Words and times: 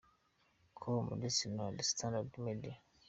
com 0.79 1.05
ndetse 1.19 1.43
na 1.55 1.65
The 1.75 1.83
Standard 1.91 2.31
Media. 2.45 2.75